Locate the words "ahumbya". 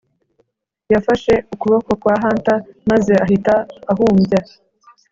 3.91-4.39